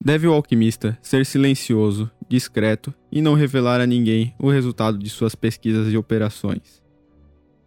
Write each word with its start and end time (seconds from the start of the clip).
Deve 0.00 0.28
o 0.28 0.32
alquimista 0.32 0.96
ser 1.02 1.26
silencioso, 1.26 2.08
discreto 2.28 2.94
e 3.10 3.20
não 3.20 3.34
revelar 3.34 3.80
a 3.80 3.86
ninguém 3.86 4.32
o 4.38 4.48
resultado 4.48 4.96
de 4.96 5.10
suas 5.10 5.34
pesquisas 5.34 5.92
e 5.92 5.96
operações. 5.96 6.80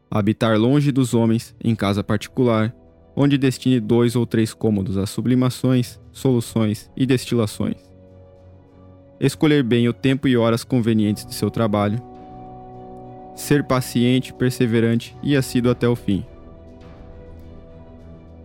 Habitar 0.09 0.57
longe 0.57 0.93
dos 0.93 1.13
homens, 1.13 1.53
em 1.61 1.75
casa 1.75 2.01
particular, 2.01 2.73
onde 3.17 3.37
destine 3.37 3.81
dois 3.81 4.15
ou 4.15 4.25
três 4.25 4.53
cômodos 4.53 4.97
às 4.97 5.09
sublimações, 5.09 5.99
soluções 6.13 6.89
e 6.95 7.05
destilações. 7.05 7.75
Escolher 9.19 9.61
bem 9.61 9.89
o 9.89 9.93
tempo 9.93 10.25
e 10.25 10.37
horas 10.37 10.63
convenientes 10.63 11.25
de 11.25 11.35
seu 11.35 11.51
trabalho. 11.51 12.01
Ser 13.35 13.65
paciente, 13.65 14.33
perseverante 14.33 15.15
e 15.21 15.35
assíduo 15.35 15.71
até 15.71 15.87
o 15.87 15.97
fim. 15.97 16.25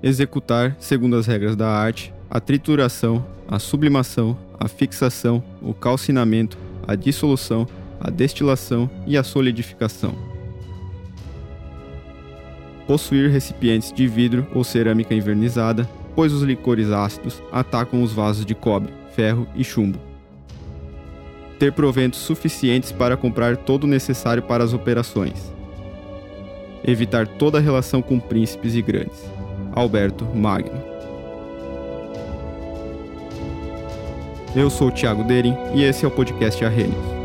Executar, 0.02 0.76
segundo 0.80 1.16
as 1.16 1.26
regras 1.26 1.54
da 1.54 1.68
arte, 1.68 2.12
a 2.30 2.40
trituração, 2.40 3.24
a 3.48 3.58
sublimação, 3.58 4.36
a 4.58 4.68
fixação, 4.68 5.42
o 5.62 5.72
calcinamento, 5.72 6.58
a 6.86 6.94
dissolução, 6.94 7.66
a 8.00 8.10
destilação 8.10 8.90
e 9.06 9.16
a 9.16 9.22
solidificação. 9.22 10.14
Possuir 12.86 13.30
recipientes 13.30 13.92
de 13.92 14.06
vidro 14.06 14.46
ou 14.54 14.62
cerâmica 14.62 15.14
envernizada, 15.14 15.88
pois 16.14 16.32
os 16.32 16.42
licores 16.42 16.90
ácidos 16.90 17.42
atacam 17.50 18.02
os 18.02 18.12
vasos 18.12 18.46
de 18.46 18.54
cobre, 18.54 18.92
ferro 19.14 19.46
e 19.54 19.64
chumbo. 19.64 19.98
Ter 21.58 21.72
proventos 21.72 22.20
suficientes 22.20 22.92
para 22.92 23.16
comprar 23.16 23.56
todo 23.56 23.84
o 23.84 23.88
necessário 23.88 24.42
para 24.42 24.62
as 24.62 24.72
operações. 24.72 25.52
Evitar 26.84 27.26
toda 27.26 27.58
relação 27.58 28.00
com 28.00 28.20
príncipes 28.20 28.74
e 28.74 28.82
grandes. 28.82 29.24
Alberto 29.74 30.24
Magno. 30.24 30.95
Eu 34.56 34.70
sou 34.70 34.88
o 34.88 34.90
Thiago 34.90 35.22
Derin 35.22 35.54
e 35.74 35.84
esse 35.84 36.06
é 36.06 36.08
o 36.08 36.10
podcast 36.10 36.64
Arrhenius. 36.64 37.15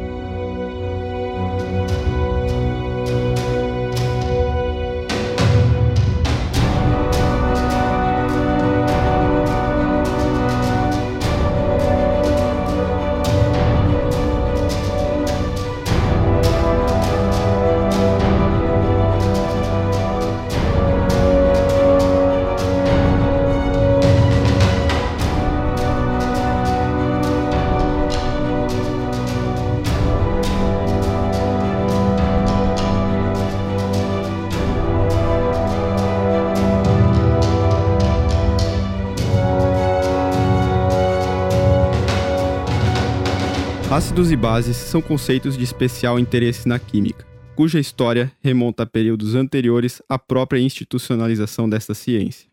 Ácidos 44.12 44.30
e 44.30 44.36
bases 44.36 44.76
são 44.76 45.02
conceitos 45.02 45.58
de 45.58 45.64
especial 45.64 46.20
interesse 46.20 46.68
na 46.68 46.78
química, 46.78 47.26
cuja 47.56 47.80
história 47.80 48.30
remonta 48.42 48.84
a 48.84 48.86
períodos 48.86 49.36
anteriores 49.36 50.02
à 50.10 50.20
própria 50.20 50.60
institucionalização 50.60 51.70
desta 51.70 51.94
ciência. 51.94 52.50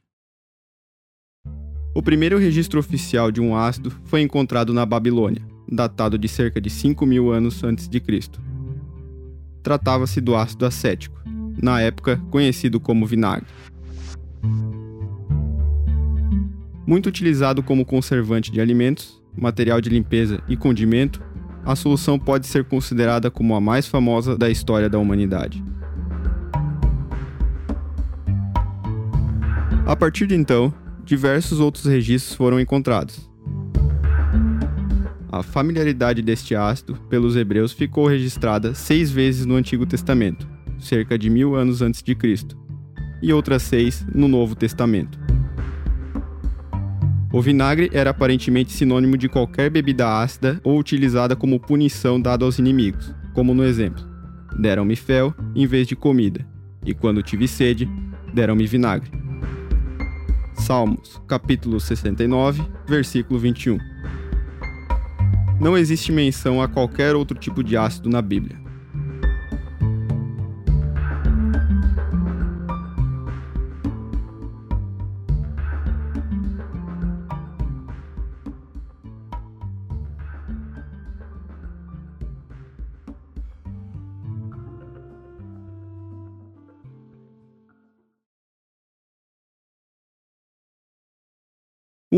O 1.93 2.01
primeiro 2.01 2.39
registro 2.39 2.79
oficial 2.79 3.33
de 3.33 3.41
um 3.41 3.57
ácido 3.57 3.91
foi 4.05 4.21
encontrado 4.21 4.73
na 4.73 4.87
Babilônia, 4.87 5.43
datado 5.69 6.17
de 6.17 6.29
cerca 6.29 6.61
de 6.61 6.71
5 6.71 7.05
mil 7.05 7.33
anos 7.33 7.65
antes 7.65 7.89
de 7.89 7.99
Cristo. 7.99 8.41
Tratava-se 9.61 10.21
do 10.21 10.37
ácido 10.37 10.65
acético, 10.65 11.21
na 11.61 11.81
época 11.81 12.23
conhecido 12.31 12.79
como 12.79 13.05
vinagre. 13.05 13.49
Muito 16.87 17.09
utilizado 17.09 17.65
como 17.65 17.85
conservante 17.85 18.53
de 18.53 18.61
alimentos, 18.61 19.21
material 19.37 19.81
de 19.81 19.91
limpeza 19.91 20.41
e 20.49 20.57
condimento, 20.57 21.21
a 21.69 21.77
solução 21.77 22.19
pode 22.19 22.47
ser 22.47 22.65
considerada 22.65 23.31
como 23.31 23.55
a 23.55 23.61
mais 23.61 23.87
famosa 23.87 24.39
da 24.39 24.49
história 24.49 24.89
da 24.89 24.99
humanidade. 24.99 25.63
A 29.87 29.95
partir 29.95 30.27
de 30.27 30.35
então, 30.35 30.73
diversos 31.05 31.61
outros 31.61 31.85
registros 31.85 32.35
foram 32.35 32.59
encontrados. 32.59 33.31
A 35.31 35.43
familiaridade 35.43 36.23
deste 36.23 36.57
ácido 36.57 36.95
pelos 37.11 37.37
hebreus 37.37 37.73
ficou 37.73 38.07
registrada 38.07 38.73
seis 38.73 39.11
vezes 39.11 39.45
no 39.45 39.55
Antigo 39.55 39.85
Testamento, 39.85 40.49
cerca 40.79 41.19
de 41.19 41.29
mil 41.29 41.55
anos 41.55 41.83
antes 41.83 42.03
de 42.03 42.15
Cristo, 42.15 42.57
e 43.23 43.31
outras 43.31 43.63
seis 43.63 44.07
no 44.15 44.27
Novo 44.27 44.55
Testamento. 44.55 45.19
O 47.31 47.43
vinagre 47.43 47.91
era 47.93 48.09
aparentemente 48.09 48.73
sinônimo 48.73 49.19
de 49.19 49.29
qualquer 49.29 49.69
bebida 49.69 50.21
ácida 50.21 50.59
ou 50.65 50.79
utilizada 50.79 51.37
como 51.37 51.61
punição 51.61 52.19
dada 52.19 52.45
aos 52.45 52.59
inimigos, 52.59 53.15
como 53.35 53.53
no 53.53 53.65
exemplo: 53.65 54.03
deram-me 54.59 54.97
fel 54.97 55.35
em 55.55 55.67
vez 55.67 55.87
de 55.87 55.95
comida, 55.95 56.47
e 56.87 56.95
quando 56.95 57.23
tive 57.23 57.47
sede, 57.47 57.87
deram-me 58.33 58.67
vinagre. 58.67 59.11
Salmos, 60.55 61.21
capítulo 61.29 61.79
69, 61.79 62.63
versículo 62.87 63.39
21. 63.39 63.79
Não 65.61 65.77
existe 65.77 66.11
menção 66.11 66.63
a 66.63 66.69
qualquer 66.69 67.15
outro 67.15 67.39
tipo 67.39 67.63
de 67.63 67.77
ácido 67.77 68.09
na 68.09 68.23
Bíblia. 68.23 68.68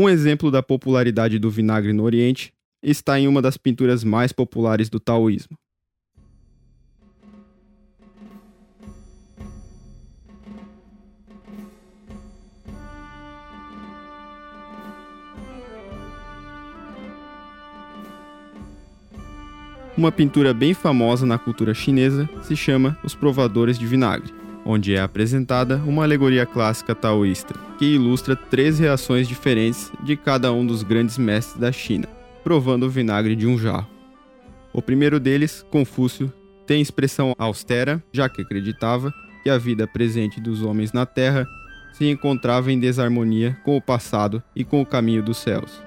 Um 0.01 0.09
exemplo 0.09 0.49
da 0.49 0.63
popularidade 0.63 1.37
do 1.37 1.51
vinagre 1.51 1.93
no 1.93 2.01
Oriente 2.01 2.51
está 2.81 3.19
em 3.19 3.27
uma 3.27 3.39
das 3.39 3.55
pinturas 3.55 4.03
mais 4.03 4.31
populares 4.31 4.89
do 4.89 4.99
taoísmo. 4.99 5.55
Uma 19.95 20.11
pintura 20.11 20.51
bem 20.51 20.73
famosa 20.73 21.27
na 21.27 21.37
cultura 21.37 21.75
chinesa 21.75 22.27
se 22.41 22.55
chama 22.55 22.97
Os 23.03 23.13
Provadores 23.13 23.77
de 23.77 23.85
Vinagre 23.85 24.40
onde 24.65 24.95
é 24.95 25.01
apresentada 25.01 25.77
uma 25.77 26.03
alegoria 26.03 26.45
clássica 26.45 26.93
taoísta, 26.93 27.53
que 27.77 27.95
ilustra 27.95 28.35
três 28.35 28.79
reações 28.79 29.27
diferentes 29.27 29.91
de 30.03 30.15
cada 30.15 30.51
um 30.53 30.65
dos 30.65 30.83
grandes 30.83 31.17
mestres 31.17 31.59
da 31.59 31.71
China, 31.71 32.07
provando 32.43 32.85
o 32.85 32.89
vinagre 32.89 33.35
de 33.35 33.47
um 33.47 33.57
jarro. 33.57 33.87
O 34.73 34.81
primeiro 34.81 35.19
deles, 35.19 35.65
Confúcio, 35.69 36.31
tem 36.65 36.81
expressão 36.81 37.33
austera, 37.37 38.01
já 38.11 38.29
que 38.29 38.41
acreditava 38.41 39.13
que 39.43 39.49
a 39.49 39.57
vida 39.57 39.87
presente 39.87 40.39
dos 40.39 40.63
homens 40.63 40.93
na 40.93 41.05
Terra 41.05 41.47
se 41.91 42.09
encontrava 42.09 42.71
em 42.71 42.79
desarmonia 42.79 43.57
com 43.65 43.75
o 43.75 43.81
passado 43.81 44.41
e 44.55 44.63
com 44.63 44.81
o 44.81 44.85
caminho 44.85 45.21
dos 45.21 45.37
céus. 45.37 45.81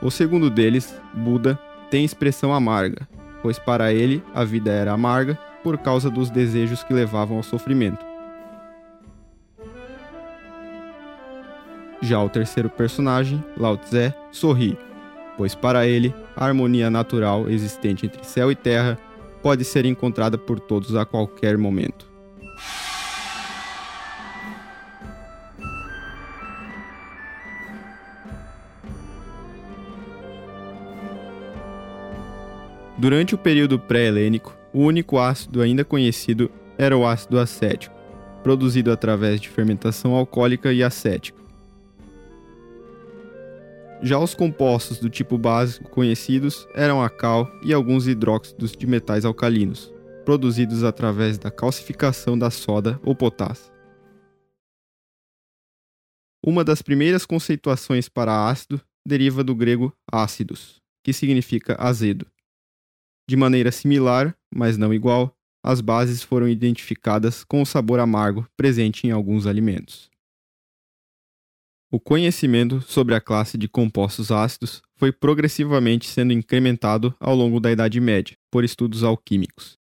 O 0.00 0.10
segundo 0.10 0.48
deles, 0.48 0.94
Buda, 1.12 1.58
tem 1.90 2.04
expressão 2.04 2.54
amarga, 2.54 3.08
pois 3.42 3.58
para 3.58 3.92
ele 3.92 4.22
a 4.32 4.44
vida 4.44 4.70
era 4.70 4.92
amarga 4.92 5.36
por 5.62 5.78
causa 5.78 6.10
dos 6.10 6.30
desejos 6.30 6.82
que 6.82 6.94
levavam 6.94 7.36
ao 7.36 7.42
sofrimento. 7.42 8.04
Já 12.02 12.22
o 12.22 12.28
terceiro 12.28 12.70
personagem, 12.70 13.44
Lao 13.56 13.76
Tse, 13.76 14.14
sorri, 14.32 14.78
pois 15.36 15.54
para 15.54 15.86
ele 15.86 16.14
a 16.34 16.46
harmonia 16.46 16.90
natural 16.90 17.48
existente 17.48 18.06
entre 18.06 18.24
céu 18.24 18.50
e 18.50 18.54
terra 18.54 18.98
pode 19.42 19.64
ser 19.64 19.84
encontrada 19.84 20.38
por 20.38 20.58
todos 20.58 20.96
a 20.96 21.04
qualquer 21.04 21.58
momento. 21.58 22.08
Durante 32.96 33.34
o 33.34 33.38
período 33.38 33.78
pré-helênico, 33.78 34.59
o 34.72 34.80
único 34.80 35.18
ácido 35.18 35.60
ainda 35.60 35.84
conhecido 35.84 36.50
era 36.78 36.96
o 36.96 37.06
ácido 37.06 37.38
acético, 37.38 37.94
produzido 38.42 38.90
através 38.90 39.40
de 39.40 39.48
fermentação 39.48 40.14
alcoólica 40.14 40.72
e 40.72 40.82
acética. 40.82 41.40
Já 44.02 44.18
os 44.18 44.34
compostos 44.34 44.98
do 44.98 45.10
tipo 45.10 45.36
básico 45.36 45.90
conhecidos 45.90 46.66
eram 46.74 47.02
a 47.02 47.10
cal 47.10 47.46
e 47.62 47.72
alguns 47.74 48.08
hidróxidos 48.08 48.72
de 48.72 48.86
metais 48.86 49.26
alcalinos, 49.26 49.92
produzidos 50.24 50.84
através 50.84 51.36
da 51.36 51.50
calcificação 51.50 52.38
da 52.38 52.50
soda 52.50 52.98
ou 53.04 53.14
potássio. 53.14 53.70
Uma 56.42 56.64
das 56.64 56.80
primeiras 56.80 57.26
conceituações 57.26 58.08
para 58.08 58.48
ácido 58.48 58.80
deriva 59.06 59.44
do 59.44 59.54
grego 59.54 59.92
ácidos, 60.10 60.80
que 61.04 61.12
significa 61.12 61.76
azedo. 61.78 62.26
De 63.30 63.36
maneira 63.36 63.70
similar, 63.70 64.36
mas 64.52 64.76
não 64.76 64.92
igual, 64.92 65.32
as 65.64 65.80
bases 65.80 66.20
foram 66.20 66.48
identificadas 66.48 67.44
com 67.44 67.62
o 67.62 67.64
sabor 67.64 68.00
amargo 68.00 68.44
presente 68.56 69.06
em 69.06 69.12
alguns 69.12 69.46
alimentos. 69.46 70.10
O 71.92 72.00
conhecimento 72.00 72.80
sobre 72.80 73.14
a 73.14 73.20
classe 73.20 73.56
de 73.56 73.68
compostos 73.68 74.32
ácidos 74.32 74.82
foi 74.96 75.12
progressivamente 75.12 76.08
sendo 76.08 76.32
incrementado 76.32 77.14
ao 77.20 77.36
longo 77.36 77.60
da 77.60 77.70
Idade 77.70 78.00
Média 78.00 78.36
por 78.50 78.64
estudos 78.64 79.04
alquímicos. 79.04 79.78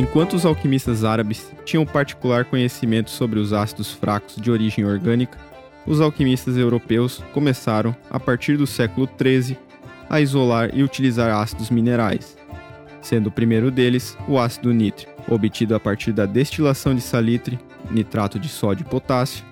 Enquanto 0.00 0.32
os 0.32 0.46
alquimistas 0.46 1.04
árabes 1.04 1.52
tinham 1.62 1.84
particular 1.84 2.46
conhecimento 2.46 3.10
sobre 3.10 3.38
os 3.38 3.52
ácidos 3.52 3.92
fracos 3.92 4.36
de 4.36 4.50
origem 4.50 4.82
orgânica, 4.82 5.36
os 5.86 6.00
alquimistas 6.00 6.56
europeus 6.56 7.22
começaram, 7.34 7.94
a 8.08 8.18
partir 8.18 8.56
do 8.56 8.66
século 8.66 9.06
XIII, 9.06 9.58
a 10.08 10.18
isolar 10.18 10.70
e 10.72 10.82
utilizar 10.82 11.36
ácidos 11.36 11.68
minerais, 11.68 12.34
sendo 13.02 13.26
o 13.26 13.30
primeiro 13.30 13.70
deles 13.70 14.16
o 14.26 14.38
ácido 14.38 14.72
nítrico, 14.72 15.12
obtido 15.28 15.74
a 15.74 15.78
partir 15.78 16.12
da 16.12 16.24
destilação 16.24 16.94
de 16.94 17.02
salitre, 17.02 17.58
nitrato 17.90 18.38
de 18.38 18.48
sódio 18.48 18.86
e 18.86 18.90
potássio, 18.90 19.44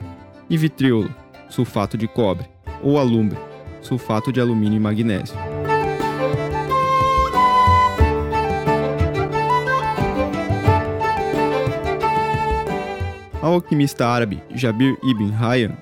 e 0.48 0.56
vitriolo, 0.56 1.14
sulfato 1.50 1.98
de 1.98 2.08
cobre, 2.08 2.48
ou 2.82 2.98
alumbre, 2.98 3.38
sulfato 3.82 4.32
de 4.32 4.40
alumínio 4.40 4.78
e 4.78 4.80
magnésio. 4.80 5.47
Ao 13.40 13.52
alquimista 13.52 14.05
árabe 14.05 14.43
Jabir 14.52 14.99
ibn 15.05 15.32
Hayyan, 15.32 15.76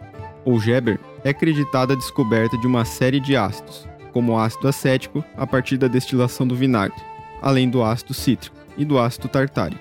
ou 0.44 0.60
Geber, 0.60 1.00
é 1.24 1.30
acreditada 1.30 1.94
a 1.94 1.96
descoberta 1.96 2.56
de 2.58 2.66
uma 2.66 2.84
série 2.84 3.18
de 3.18 3.34
ácidos, 3.34 3.88
como 4.12 4.32
o 4.32 4.38
ácido 4.38 4.68
acético 4.68 5.24
a 5.36 5.46
partir 5.46 5.78
da 5.78 5.88
destilação 5.88 6.46
do 6.46 6.54
vinagre, 6.54 7.00
além 7.40 7.70
do 7.70 7.82
ácido 7.82 8.12
cítrico 8.12 8.56
e 8.76 8.84
do 8.84 8.98
ácido 8.98 9.28
tartárico. 9.28 9.80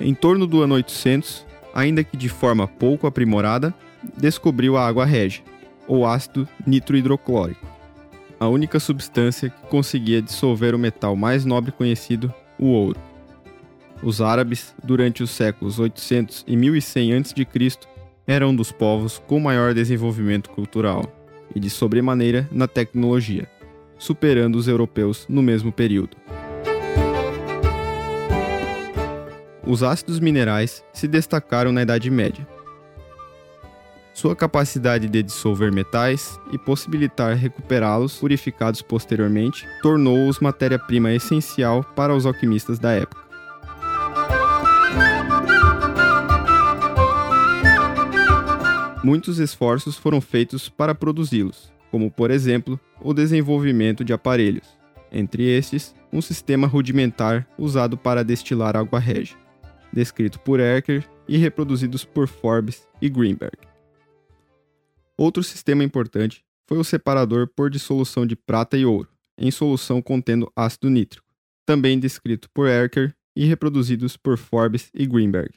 Em 0.00 0.12
torno 0.12 0.44
do 0.44 0.60
ano 0.60 0.74
800, 0.74 1.46
ainda 1.72 2.02
que 2.02 2.16
de 2.16 2.28
forma 2.28 2.66
pouco 2.66 3.06
aprimorada, 3.06 3.72
descobriu 4.16 4.76
a 4.76 4.86
água 4.86 5.04
régia, 5.04 5.44
ou 5.86 6.04
ácido 6.04 6.48
nitrohidroclórico, 6.66 7.64
a 8.40 8.48
única 8.48 8.80
substância 8.80 9.50
que 9.50 9.66
conseguia 9.68 10.20
dissolver 10.20 10.74
o 10.74 10.78
metal 10.78 11.14
mais 11.14 11.44
nobre 11.44 11.70
conhecido, 11.70 12.34
o 12.58 12.66
ouro. 12.66 13.13
Os 14.02 14.20
árabes, 14.20 14.74
durante 14.82 15.22
os 15.22 15.30
séculos 15.30 15.78
800 15.78 16.44
e 16.46 16.56
1100 16.56 17.14
a.C., 17.14 17.78
eram 18.26 18.50
um 18.50 18.56
dos 18.56 18.72
povos 18.72 19.22
com 19.26 19.38
maior 19.38 19.74
desenvolvimento 19.74 20.50
cultural 20.50 21.04
e 21.54 21.60
de 21.60 21.70
sobremaneira 21.70 22.48
na 22.50 22.66
tecnologia, 22.66 23.48
superando 23.98 24.56
os 24.56 24.66
europeus 24.66 25.26
no 25.28 25.42
mesmo 25.42 25.72
período. 25.72 26.16
Os 29.66 29.82
ácidos 29.82 30.20
minerais 30.20 30.84
se 30.92 31.08
destacaram 31.08 31.72
na 31.72 31.82
Idade 31.82 32.10
Média. 32.10 32.46
Sua 34.12 34.36
capacidade 34.36 35.08
de 35.08 35.22
dissolver 35.22 35.72
metais 35.72 36.38
e 36.52 36.58
possibilitar 36.58 37.34
recuperá-los 37.34 38.18
purificados 38.18 38.80
posteriormente 38.80 39.66
tornou-os 39.82 40.38
matéria-prima 40.38 41.12
essencial 41.12 41.82
para 41.96 42.14
os 42.14 42.24
alquimistas 42.24 42.78
da 42.78 42.92
época. 42.92 43.23
Muitos 49.04 49.38
esforços 49.38 49.98
foram 49.98 50.20
feitos 50.20 50.68
para 50.70 50.94
produzi-los, 50.94 51.70
como, 51.90 52.10
por 52.10 52.30
exemplo, 52.30 52.80
o 53.02 53.12
desenvolvimento 53.12 54.02
de 54.02 54.14
aparelhos, 54.14 54.66
entre 55.12 55.44
estes, 55.44 55.94
um 56.10 56.22
sistema 56.22 56.66
rudimentar 56.66 57.46
usado 57.58 57.98
para 57.98 58.24
destilar 58.24 58.76
água 58.76 58.98
régia, 58.98 59.36
descrito 59.92 60.40
por 60.40 60.58
Erker 60.58 61.06
e 61.28 61.36
reproduzidos 61.36 62.04
por 62.04 62.26
Forbes 62.26 62.88
e 63.00 63.10
Greenberg. 63.10 63.58
Outro 65.18 65.42
sistema 65.42 65.84
importante 65.84 66.42
foi 66.66 66.78
o 66.78 66.84
separador 66.84 67.46
por 67.54 67.68
dissolução 67.68 68.26
de 68.26 68.34
prata 68.34 68.76
e 68.76 68.86
ouro, 68.86 69.08
em 69.36 69.50
solução 69.50 70.00
contendo 70.00 70.50
ácido 70.56 70.88
nítrico, 70.88 71.26
também 71.66 71.98
descrito 71.98 72.48
por 72.54 72.68
Erker 72.68 73.14
e 73.36 73.44
reproduzidos 73.44 74.16
por 74.16 74.38
Forbes 74.38 74.90
e 74.94 75.06
Greenberg. 75.06 75.52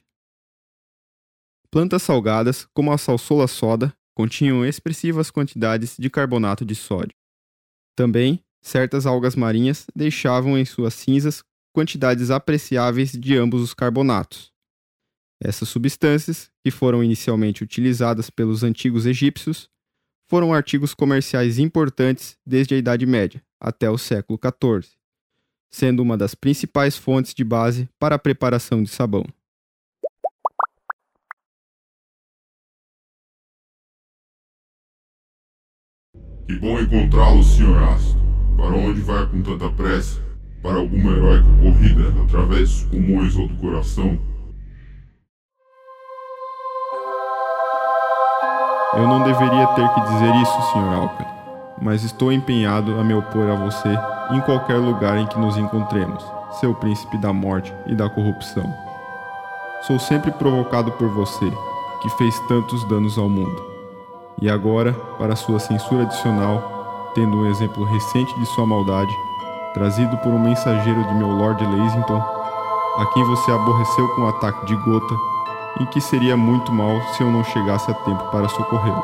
Plantas 1.70 2.04
salgadas, 2.04 2.68
como 2.74 2.92
a 2.92 2.98
salsola 2.98 3.48
soda, 3.48 3.94
continham 4.14 4.66
expressivas 4.66 5.30
quantidades 5.30 5.96
de 6.00 6.10
carbonato 6.10 6.66
de 6.66 6.74
sódio. 6.74 7.16
Também, 7.96 8.44
certas 8.62 9.06
algas 9.06 9.36
marinhas 9.36 9.86
deixavam 9.96 10.58
em 10.58 10.66
suas 10.66 10.94
cinzas 10.94 11.44
quantidades 11.74 12.32
apreciáveis 12.32 13.12
de 13.12 13.38
ambos 13.38 13.62
os 13.62 13.74
carbonatos. 13.74 14.52
Essas 15.40 15.70
substâncias, 15.70 16.50
que 16.64 16.72
foram 16.72 17.04
inicialmente 17.04 17.64
utilizadas 17.64 18.30
pelos 18.30 18.64
antigos 18.64 19.06
egípcios, 19.06 19.70
foram 20.28 20.54
artigos 20.54 20.94
comerciais 20.94 21.60
importantes 21.60 22.38
desde 22.46 22.74
a 22.76 22.78
Idade 22.78 23.06
Média 23.06 23.42
até 23.60 23.90
o 23.90 23.98
século 23.98 24.40
XIV, 24.44 24.96
sendo 25.70 26.02
uma 26.02 26.18
das 26.18 26.34
principais 26.34 26.98
fontes 26.98 27.34
de 27.34 27.44
base 27.44 27.88
para 28.00 28.16
a 28.16 28.20
preparação 28.20 28.82
de 28.82 28.90
sabão. 28.90 29.26
Que 36.48 36.58
bom 36.60 36.80
encontrá-lo, 36.80 37.44
Sr. 37.44 37.78
Astro. 37.94 38.22
Para 38.56 38.74
onde 38.74 39.02
vai 39.02 39.26
com 39.26 39.42
tanta 39.42 39.70
pressa? 39.70 40.22
Para 40.64 40.78
alguma 40.78 41.12
heróica 41.12 41.46
corrida 41.62 42.24
através 42.24 42.70
dos 42.70 42.84
pulmões 42.84 43.36
ou 43.36 43.50
do 43.50 43.56
coração? 43.56 44.18
Eu 48.94 49.08
não 49.10 49.24
deveria 49.24 49.68
ter 49.68 49.90
que 49.90 50.02
dizer 50.02 50.36
isso, 50.42 50.62
Sr. 50.72 50.94
Alcali, 50.96 51.30
mas 51.82 52.04
estou 52.06 52.32
empenhado 52.32 52.98
a 52.98 53.04
me 53.04 53.14
opor 53.14 53.50
a 53.50 53.56
você 53.56 53.90
em 54.32 54.40
qualquer 54.40 54.78
lugar 54.78 55.18
em 55.18 55.28
que 55.28 55.38
nos 55.38 55.58
encontremos, 55.58 56.26
seu 56.62 56.74
príncipe 56.74 57.18
da 57.18 57.34
morte 57.34 57.74
e 57.88 57.94
da 57.94 58.10
corrupção. 58.10 58.74
Sou 59.82 60.00
sempre 60.00 60.32
provocado 60.32 60.94
por 60.94 61.10
você, 61.10 61.52
que 62.02 62.10
fez 62.12 62.40
tantos 62.48 62.88
danos 62.88 63.18
ao 63.18 63.28
mundo. 63.28 63.77
E 64.40 64.48
agora, 64.48 64.94
para 65.18 65.36
sua 65.36 65.60
censura 65.60 66.04
adicional, 66.04 67.12
tendo 67.16 67.38
um 67.38 67.48
exemplo 67.48 67.84
recente 67.84 68.40
de 68.40 68.46
sua 68.46 68.68
maldade, 68.68 69.12
trazido 69.74 70.16
por 70.18 70.32
um 70.32 70.40
mensageiro 70.40 71.04
de 71.06 71.14
meu 71.16 71.30
Lord 71.30 71.66
Leisington, 71.66 72.22
a 72.98 73.06
quem 73.14 73.24
você 73.24 73.52
aborreceu 73.52 74.08
com 74.10 74.22
um 74.22 74.28
ataque 74.28 74.64
de 74.68 74.76
gota, 74.76 75.16
em 75.80 75.86
que 75.88 76.00
seria 76.00 76.38
muito 76.38 76.72
mal 76.72 77.02
se 77.14 77.24
eu 77.24 77.32
não 77.32 77.44
chegasse 77.44 77.90
a 77.90 77.96
tempo 77.96 78.24
para 78.26 78.48
socorrê-lo. 78.48 79.04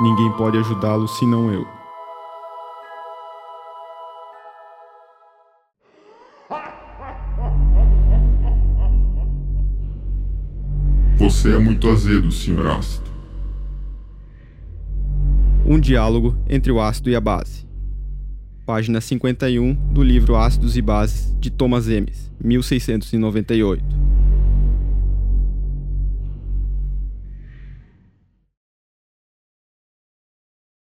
Ninguém 0.00 0.32
pode 0.32 0.56
ajudá-lo 0.56 1.06
senão 1.06 1.50
eu. 1.52 1.66
Você 11.18 11.54
é 11.54 11.58
muito 11.58 11.88
azedo, 11.90 12.32
Sr. 12.32 12.66
Astro. 12.78 13.12
Um 15.72 15.80
diálogo 15.80 16.36
entre 16.50 16.70
o 16.70 16.78
ácido 16.78 17.08
e 17.08 17.16
a 17.16 17.20
base. 17.20 17.66
Página 18.66 19.00
51 19.00 19.72
do 19.90 20.02
livro 20.02 20.36
Ácidos 20.36 20.76
e 20.76 20.82
Bases, 20.82 21.34
de 21.40 21.50
Thomas 21.50 21.88
Emes, 21.88 22.30
1698. 22.38 23.82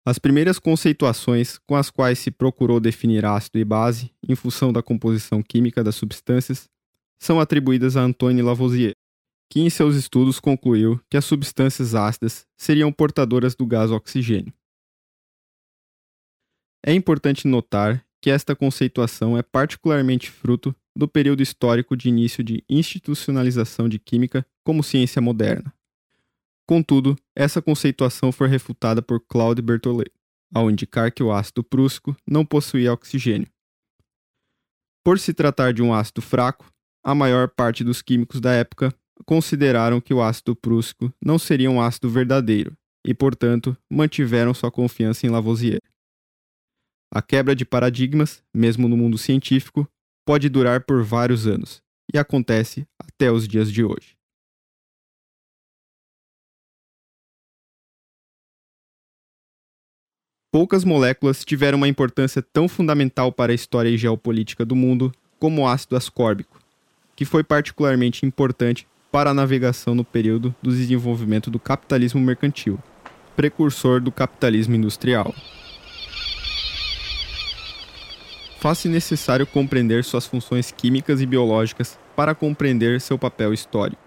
As 0.05 0.19
primeiras 0.19 0.59
conceituações 0.59 1.57
com 1.59 1.77
as 1.77 1.89
quais 1.89 2.19
se 2.19 2.29
procurou 2.29 2.81
definir 2.81 3.23
ácido 3.23 3.57
e 3.57 3.63
base, 3.63 4.11
em 4.27 4.35
função 4.35 4.73
da 4.73 4.83
composição 4.83 5.41
química 5.41 5.85
das 5.85 5.95
substâncias, 5.95 6.67
são 7.17 7.39
atribuídas 7.39 7.95
a 7.95 8.01
Antoine 8.01 8.41
Lavoisier, 8.41 8.91
que 9.49 9.61
em 9.61 9.69
seus 9.69 9.95
estudos 9.95 10.37
concluiu 10.37 10.99
que 11.09 11.15
as 11.15 11.23
substâncias 11.23 11.95
ácidas 11.95 12.45
seriam 12.57 12.91
portadoras 12.91 13.55
do 13.55 13.65
gás 13.65 13.89
oxigênio. 13.89 14.51
É 16.87 16.93
importante 16.93 17.47
notar 17.47 18.05
que 18.21 18.29
esta 18.29 18.55
conceituação 18.55 19.35
é 19.35 19.41
particularmente 19.41 20.29
fruto 20.29 20.75
do 20.95 21.07
período 21.07 21.41
histórico 21.41 21.97
de 21.97 22.09
início 22.09 22.43
de 22.43 22.63
institucionalização 22.69 23.89
de 23.89 23.97
química 23.97 24.45
como 24.63 24.83
ciência 24.83 25.19
moderna. 25.19 25.73
Contudo, 26.67 27.17
essa 27.35 27.59
conceituação 27.59 28.31
foi 28.31 28.47
refutada 28.47 29.01
por 29.01 29.19
Claude 29.19 29.63
Berthollet, 29.63 30.11
ao 30.53 30.69
indicar 30.69 31.11
que 31.11 31.23
o 31.23 31.31
ácido 31.31 31.63
prússico 31.63 32.15
não 32.27 32.45
possuía 32.45 32.93
oxigênio. 32.93 33.47
Por 35.03 35.17
se 35.17 35.33
tratar 35.33 35.73
de 35.73 35.81
um 35.81 35.91
ácido 35.91 36.21
fraco, 36.21 36.71
a 37.03 37.15
maior 37.15 37.49
parte 37.49 37.83
dos 37.83 38.03
químicos 38.03 38.39
da 38.39 38.53
época 38.53 38.93
consideraram 39.25 39.99
que 39.99 40.13
o 40.13 40.21
ácido 40.21 40.55
prússico 40.55 41.11
não 41.19 41.39
seria 41.39 41.71
um 41.71 41.81
ácido 41.81 42.11
verdadeiro 42.11 42.77
e, 43.03 43.11
portanto, 43.11 43.75
mantiveram 43.89 44.53
sua 44.53 44.71
confiança 44.71 45.25
em 45.25 45.31
Lavoisier. 45.31 45.81
A 47.15 47.21
quebra 47.21 47.55
de 47.55 47.63
paradigmas, 47.63 48.43
mesmo 48.53 48.89
no 48.89 48.97
mundo 48.97 49.17
científico, 49.17 49.87
pode 50.25 50.49
durar 50.49 50.83
por 50.83 51.01
vários 51.01 51.47
anos 51.47 51.81
e 52.13 52.17
acontece 52.17 52.85
até 52.99 53.31
os 53.31 53.47
dias 53.47 53.71
de 53.71 53.85
hoje. 53.85 54.17
Poucas 60.51 60.83
moléculas 60.83 61.45
tiveram 61.45 61.77
uma 61.77 61.87
importância 61.87 62.41
tão 62.41 62.67
fundamental 62.67 63.31
para 63.31 63.53
a 63.53 63.55
história 63.55 63.87
e 63.87 63.97
geopolítica 63.97 64.65
do 64.65 64.75
mundo 64.75 65.09
como 65.39 65.61
o 65.61 65.67
ácido 65.69 65.95
ascórbico, 65.95 66.59
que 67.15 67.23
foi 67.23 67.45
particularmente 67.45 68.25
importante 68.25 68.85
para 69.09 69.29
a 69.29 69.33
navegação 69.33 69.95
no 69.95 70.03
período 70.03 70.53
do 70.61 70.69
desenvolvimento 70.69 71.49
do 71.49 71.59
capitalismo 71.59 72.19
mercantil, 72.19 72.77
precursor 73.37 74.01
do 74.01 74.11
capitalismo 74.11 74.75
industrial 74.75 75.33
faz-se 78.59 78.87
necessário 78.87 79.45
compreender 79.45 80.03
suas 80.03 80.25
funções 80.25 80.71
químicas 80.71 81.21
e 81.21 81.25
biológicas 81.25 81.99
para 82.15 82.33
compreender 82.33 82.99
seu 83.01 83.17
papel 83.17 83.53
histórico. 83.53 84.01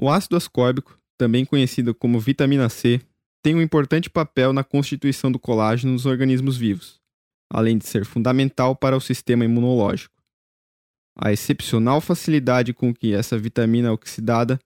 O 0.00 0.10
ácido 0.10 0.36
ascórbico, 0.36 0.98
também 1.16 1.44
conhecido 1.44 1.94
como 1.94 2.18
vitamina 2.18 2.68
C, 2.68 3.00
tem 3.42 3.54
um 3.54 3.62
importante 3.62 4.10
papel 4.10 4.52
na 4.52 4.64
constituição 4.64 5.30
do 5.30 5.38
colágeno 5.38 5.92
nos 5.92 6.06
organismos 6.06 6.56
vivos, 6.56 7.00
além 7.50 7.78
de 7.78 7.86
ser 7.86 8.04
fundamental 8.04 8.74
para 8.74 8.96
o 8.96 9.00
sistema 9.00 9.44
imunológico. 9.44 10.14
A 11.16 11.32
excepcional 11.32 12.00
facilidade 12.00 12.72
com 12.72 12.92
que 12.92 13.14
essa 13.14 13.38
vitamina 13.38 13.88
é 13.88 13.90
oxidada 13.90 14.58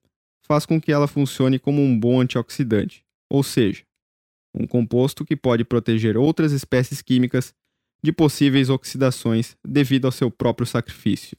faz 0.47 0.65
com 0.65 0.81
que 0.81 0.91
ela 0.91 1.07
funcione 1.07 1.59
como 1.59 1.83
um 1.83 1.99
bom 1.99 2.21
antioxidante, 2.21 3.05
ou 3.31 3.43
seja, 3.43 3.85
um 4.55 4.67
composto 4.67 5.25
que 5.25 5.37
pode 5.37 5.65
proteger 5.65 6.17
outras 6.17 6.53
espécies 6.53 7.03
químicas 7.03 7.55
de 8.03 8.13
possíveis 8.13 8.71
oxidações 8.71 9.57
devido 9.67 10.07
ao 10.07 10.13
seu 10.13 10.31
próprio 10.31 10.67
sacrifício. 10.67 11.37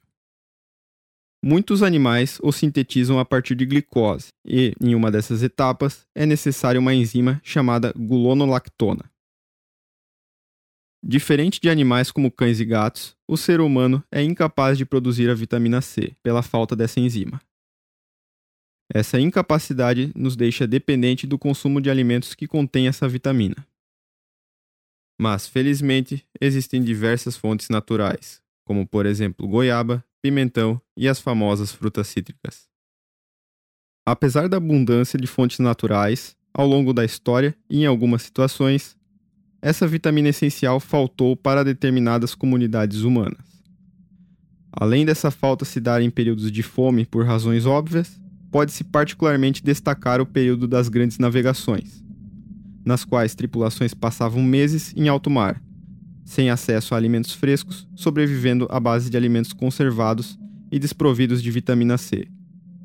Muitos 1.42 1.82
animais 1.82 2.38
o 2.44 2.52
sintetizam 2.52 3.18
a 3.18 3.24
partir 3.24 3.56
de 3.56 3.66
glicose, 3.66 4.28
e, 4.46 4.74
em 4.82 4.94
uma 4.94 5.10
dessas 5.10 5.42
etapas, 5.42 6.06
é 6.14 6.26
necessária 6.26 6.80
uma 6.80 6.94
enzima 6.94 7.40
chamada 7.44 7.94
gulonolactona. 7.96 9.10
Diferente 11.02 11.62
de 11.62 11.70
animais 11.70 12.12
como 12.12 12.30
cães 12.30 12.60
e 12.60 12.66
gatos, 12.66 13.16
o 13.26 13.38
ser 13.38 13.62
humano 13.62 14.04
é 14.12 14.22
incapaz 14.22 14.78
de 14.78 14.86
produzir 14.86 15.30
a 15.30 15.34
vitamina 15.34 15.80
C 15.80 16.14
pela 16.22 16.44
falta 16.44 16.76
dessa 16.76 17.00
enzima. 17.00 17.42
Essa 18.94 19.18
incapacidade 19.18 20.12
nos 20.16 20.36
deixa 20.36 20.68
dependente 20.68 21.26
do 21.26 21.40
consumo 21.40 21.80
de 21.80 21.90
alimentos 21.90 22.34
que 22.34 22.48
contêm 22.48 22.90
essa 22.90 23.08
vitamina. 23.08 23.56
Mas, 25.22 25.46
felizmente, 25.46 26.26
existem 26.40 26.82
diversas 26.82 27.36
fontes 27.36 27.68
naturais, 27.68 28.42
como 28.64 28.88
por 28.88 29.06
exemplo 29.06 29.46
goiaba, 29.50 30.02
pimentão 30.22 30.82
e 30.96 31.10
as 31.10 31.20
famosas 31.20 31.74
frutas 31.74 32.08
cítricas. 32.08 32.70
Apesar 34.08 34.48
da 34.48 34.56
abundância 34.56 35.20
de 35.20 35.28
fontes 35.28 35.60
naturais, 35.60 36.38
ao 36.54 36.66
longo 36.66 36.94
da 36.94 37.04
história 37.04 37.54
e 37.70 37.82
em 37.82 37.86
algumas 37.86 38.22
situações, 38.22 38.98
essa 39.62 39.86
vitamina 39.86 40.30
essencial 40.30 40.80
faltou 40.80 41.36
para 41.36 41.66
determinadas 41.66 42.34
comunidades 42.34 43.02
humanas. 43.02 43.46
Além 44.72 45.06
dessa 45.06 45.30
falta 45.30 45.66
se 45.66 45.82
dar 45.82 46.02
em 46.02 46.10
períodos 46.10 46.50
de 46.50 46.64
fome 46.64 47.06
por 47.06 47.26
razões 47.26 47.66
óbvias, 47.66 48.18
pode-se 48.50 48.86
particularmente 48.86 49.64
destacar 49.64 50.22
o 50.22 50.26
período 50.26 50.66
das 50.66 50.88
grandes 50.88 51.18
navegações, 51.18 52.02
nas 52.86 53.06
quais 53.06 53.36
tripulações 53.36 53.94
passavam 53.94 54.44
meses 54.44 54.94
em 54.96 55.08
alto 55.08 55.30
mar, 55.30 55.62
sem 56.26 56.50
acesso 56.50 56.94
a 56.94 56.98
alimentos 56.98 57.34
frescos, 57.34 57.88
sobrevivendo 57.96 58.68
à 58.70 58.80
base 58.80 59.10
de 59.10 59.18
alimentos 59.18 59.54
conservados 59.54 60.38
e 60.72 60.78
desprovidos 60.78 61.42
de 61.42 61.50
vitamina 61.50 61.98
C, 61.98 62.28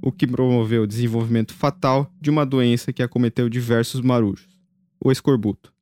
o 0.00 0.10
que 0.10 0.26
promoveu 0.26 0.84
o 0.84 0.86
desenvolvimento 0.86 1.52
fatal 1.52 2.10
de 2.20 2.30
uma 2.30 2.46
doença 2.46 2.92
que 2.92 3.02
acometeu 3.02 3.48
diversos 3.48 4.00
marujos, 4.00 4.48
o 5.02 5.12
escorbuto. 5.12 5.73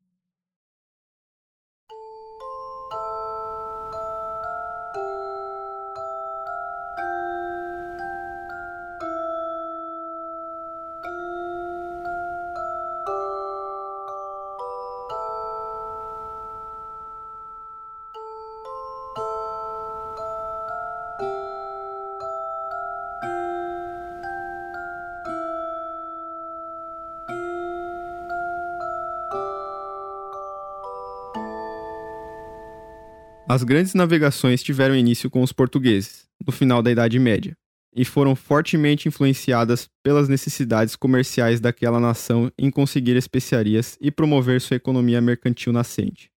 As 33.53 33.63
grandes 33.63 33.93
navegações 33.93 34.63
tiveram 34.63 34.97
início 34.97 35.29
com 35.29 35.43
os 35.43 35.53
portugueses, 35.53 36.27
no 36.47 36.51
final 36.51 36.83
da 36.83 36.91
Idade 36.91 37.19
Média, 37.19 37.55
e 37.95 38.03
foram 38.03 38.35
fortemente 38.35 39.09
influenciadas 39.09 39.91
pelas 40.03 40.27
necessidades 40.27 40.97
comerciais 40.97 41.61
daquela 41.61 42.01
nação 42.01 42.51
em 42.57 42.71
conseguir 42.71 43.15
especiarias 43.15 43.99
e 44.01 44.11
promover 44.11 44.59
sua 44.59 44.79
economia 44.79 45.21
mercantil 45.21 45.71
nascente. 45.71 46.31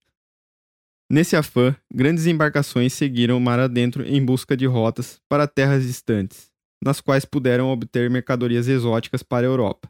Nesse 1.10 1.38
afã, 1.38 1.74
grandes 1.90 2.28
embarcações 2.28 2.92
seguiram 2.92 3.40
mar 3.40 3.62
adentro 3.62 4.06
em 4.06 4.22
busca 4.22 4.58
de 4.58 4.66
rotas 4.66 5.18
para 5.30 5.48
terras 5.48 5.84
distantes, 5.84 6.52
nas 6.84 7.00
quais 7.00 7.24
puderam 7.24 7.70
obter 7.70 8.10
mercadorias 8.10 8.68
exóticas 8.68 9.24
para 9.24 9.48
a 9.48 9.50
Europa. 9.50 9.90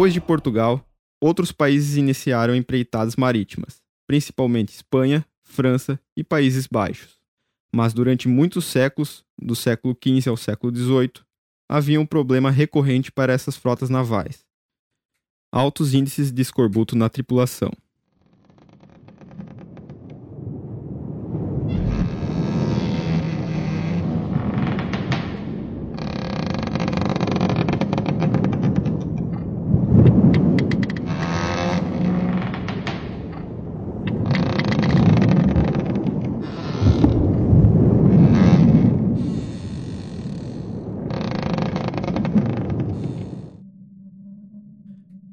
Depois 0.00 0.14
de 0.14 0.20
Portugal, 0.22 0.82
outros 1.20 1.52
países 1.52 1.98
iniciaram 1.98 2.54
empreitadas 2.54 3.16
marítimas, 3.16 3.82
principalmente 4.06 4.72
Espanha, 4.72 5.26
França 5.44 6.00
e 6.16 6.24
Países 6.24 6.66
Baixos. 6.66 7.18
Mas 7.70 7.92
durante 7.92 8.26
muitos 8.26 8.64
séculos, 8.64 9.22
do 9.38 9.54
século 9.54 9.94
XV 9.94 10.30
ao 10.30 10.38
século 10.38 10.74
XVIII, 10.74 11.22
havia 11.68 12.00
um 12.00 12.06
problema 12.06 12.50
recorrente 12.50 13.12
para 13.12 13.34
essas 13.34 13.58
frotas 13.58 13.90
navais: 13.90 14.42
altos 15.52 15.92
índices 15.92 16.32
de 16.32 16.40
escorbuto 16.40 16.96
na 16.96 17.10
tripulação. 17.10 17.70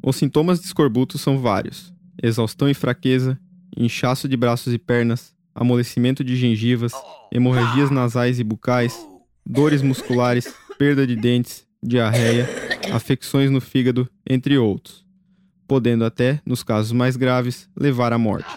Os 0.08 0.16
sintomas 0.16 0.62
de 0.62 0.68
escorbuto 0.68 1.18
são 1.18 1.38
vários: 1.38 1.94
exaustão 2.24 2.70
e 2.70 2.74
fraqueza, 2.74 3.38
inchaço 3.76 4.30
de 4.30 4.38
braços 4.38 4.74
e 4.74 4.78
pernas, 4.78 5.36
amolecimento 5.54 6.24
de 6.24 6.34
gengivas, 6.38 6.94
hemorragias 7.30 7.92
nasais 7.92 8.40
e 8.40 8.44
bucais, 8.46 8.98
dores 9.46 9.82
musculares, 9.82 10.48
perda 10.80 11.06
de 11.06 11.14
dentes, 11.14 11.68
diarreia, 11.84 12.48
afecções 12.94 13.52
no 13.52 13.60
fígado, 13.60 14.10
entre 14.26 14.58
outros, 14.58 15.06
podendo 15.68 16.06
até, 16.06 16.42
nos 16.46 16.64
casos 16.64 16.94
mais 16.94 17.18
graves, 17.18 17.70
levar 17.76 18.14
à 18.14 18.18
morte. 18.18 18.48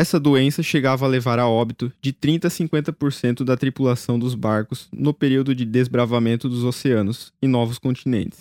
Essa 0.00 0.18
doença 0.18 0.62
chegava 0.62 1.04
a 1.04 1.08
levar 1.08 1.38
a 1.38 1.46
óbito 1.46 1.92
de 2.00 2.10
30 2.10 2.48
a 2.48 2.50
50% 2.50 3.44
da 3.44 3.54
tripulação 3.54 4.18
dos 4.18 4.34
barcos 4.34 4.88
no 4.90 5.12
período 5.12 5.54
de 5.54 5.66
desbravamento 5.66 6.48
dos 6.48 6.64
oceanos 6.64 7.34
e 7.42 7.46
novos 7.46 7.78
continentes. 7.78 8.40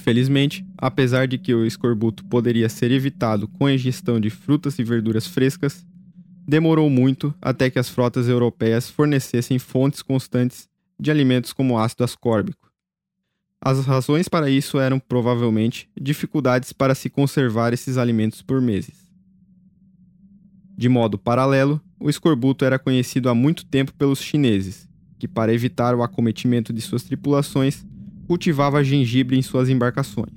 Infelizmente, 0.00 0.64
apesar 0.78 1.28
de 1.28 1.36
que 1.36 1.54
o 1.54 1.66
escorbuto 1.66 2.24
poderia 2.24 2.70
ser 2.70 2.90
evitado 2.90 3.46
com 3.46 3.66
a 3.66 3.74
ingestão 3.74 4.18
de 4.18 4.30
frutas 4.30 4.78
e 4.78 4.82
verduras 4.82 5.26
frescas, 5.26 5.86
demorou 6.48 6.88
muito 6.88 7.34
até 7.40 7.68
que 7.68 7.78
as 7.78 7.90
frotas 7.90 8.26
europeias 8.26 8.88
fornecessem 8.88 9.58
fontes 9.58 10.00
constantes 10.00 10.66
de 10.98 11.10
alimentos 11.10 11.52
como 11.52 11.78
ácido 11.78 12.02
ascórbico. 12.02 12.72
As 13.60 13.84
razões 13.84 14.26
para 14.26 14.48
isso 14.48 14.78
eram 14.78 14.98
provavelmente 14.98 15.86
dificuldades 16.00 16.72
para 16.72 16.94
se 16.94 17.10
conservar 17.10 17.74
esses 17.74 17.98
alimentos 17.98 18.40
por 18.40 18.58
meses. 18.58 19.12
De 20.78 20.88
modo 20.88 21.18
paralelo, 21.18 21.78
o 22.00 22.08
escorbuto 22.08 22.64
era 22.64 22.78
conhecido 22.78 23.28
há 23.28 23.34
muito 23.34 23.66
tempo 23.66 23.92
pelos 23.92 24.22
chineses, 24.22 24.88
que, 25.18 25.28
para 25.28 25.52
evitar 25.52 25.94
o 25.94 26.02
acometimento 26.02 26.72
de 26.72 26.80
suas 26.80 27.02
tripulações, 27.02 27.84
cultivava 28.30 28.84
gengibre 28.84 29.36
em 29.36 29.42
suas 29.42 29.68
embarcações. 29.68 30.30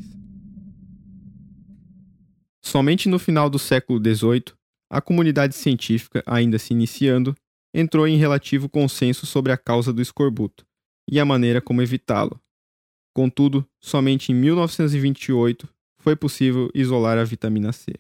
Somente 2.59 3.07
no 3.07 3.19
final 3.19 3.51
do 3.51 3.59
século 3.59 3.99
XVIII, 3.99 4.45
a 4.89 4.99
comunidade 4.99 5.53
científica, 5.53 6.23
ainda 6.25 6.57
se 6.57 6.73
iniciando, 6.73 7.35
entrou 7.71 8.07
em 8.07 8.17
relativo 8.17 8.67
consenso 8.67 9.27
sobre 9.27 9.51
a 9.51 9.57
causa 9.57 9.93
do 9.93 10.01
escorbuto 10.01 10.65
e 11.07 11.19
a 11.19 11.25
maneira 11.25 11.61
como 11.61 11.83
evitá-lo. 11.83 12.41
Contudo, 13.13 13.63
somente 13.79 14.31
em 14.31 14.35
1928 14.35 15.69
foi 15.99 16.15
possível 16.15 16.71
isolar 16.73 17.19
a 17.19 17.23
vitamina 17.23 17.71
C. 17.71 17.93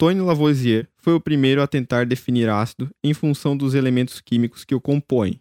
Antônio 0.00 0.24
Lavoisier 0.24 0.88
foi 0.96 1.12
o 1.14 1.20
primeiro 1.20 1.60
a 1.60 1.66
tentar 1.66 2.06
definir 2.06 2.48
ácido 2.48 2.88
em 3.02 3.12
função 3.12 3.56
dos 3.56 3.74
elementos 3.74 4.20
químicos 4.20 4.64
que 4.64 4.72
o 4.72 4.80
compõem. 4.80 5.40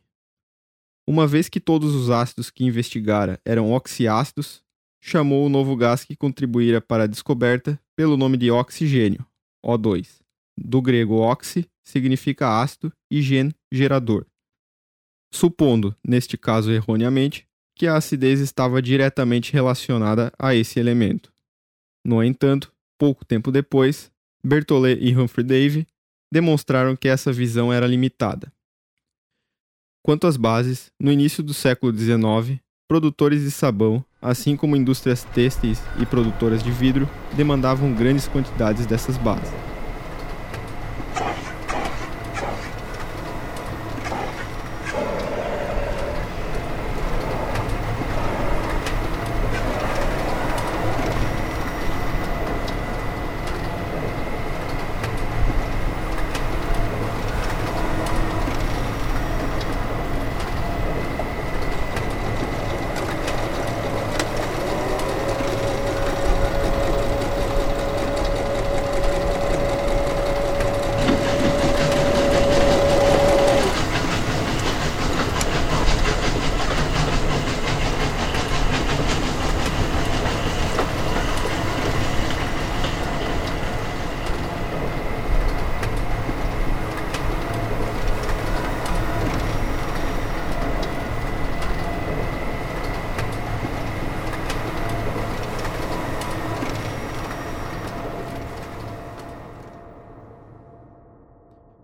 Uma 1.07 1.27
vez 1.27 1.47
que 1.47 1.59
todos 1.59 1.93
os 1.93 2.09
ácidos 2.09 2.49
que 2.49 2.63
investigara 2.63 3.39
eram 3.45 3.71
oxiácidos, 3.71 4.63
chamou 4.99 5.45
o 5.45 5.49
novo 5.49 5.75
gás 5.75 6.03
que 6.03 6.15
contribuíra 6.15 6.81
para 6.81 7.03
a 7.03 7.07
descoberta 7.07 7.79
pelo 7.95 8.17
nome 8.17 8.35
de 8.35 8.49
oxigênio, 8.49 9.23
O2. 9.63 10.21
do 10.57 10.81
grego 10.81 11.17
oxi, 11.17 11.69
significa 11.83 12.59
ácido, 12.59 12.91
e 13.11 13.21
gen, 13.21 13.53
gerador. 13.71 14.25
Supondo, 15.31 15.95
neste 16.03 16.35
caso 16.35 16.71
erroneamente, 16.71 17.47
que 17.75 17.85
a 17.85 17.95
acidez 17.95 18.39
estava 18.39 18.81
diretamente 18.81 19.53
relacionada 19.53 20.33
a 20.39 20.55
esse 20.55 20.79
elemento. 20.79 21.31
No 22.03 22.23
entanto, 22.23 22.73
pouco 22.97 23.23
tempo 23.23 23.51
depois, 23.51 24.11
Berthollet 24.43 24.99
e 25.01 25.15
Humphrey 25.15 25.45
Davy 25.45 25.87
demonstraram 26.31 26.95
que 26.95 27.07
essa 27.07 27.31
visão 27.31 27.71
era 27.71 27.87
limitada. 27.87 28.51
Quanto 30.03 30.27
às 30.27 30.37
bases, 30.37 30.91
no 30.99 31.11
início 31.11 31.43
do 31.43 31.53
século 31.53 31.95
XIX, 31.95 32.59
produtores 32.87 33.41
de 33.41 33.51
sabão, 33.51 34.03
assim 34.21 34.55
como 34.55 34.75
indústrias 34.75 35.23
têxteis 35.23 35.81
e 35.99 36.05
produtoras 36.05 36.63
de 36.63 36.71
vidro, 36.71 37.09
demandavam 37.35 37.93
grandes 37.93 38.27
quantidades 38.27 38.85
dessas 38.85 39.17
bases. 39.17 39.66